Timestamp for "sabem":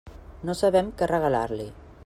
0.61-0.89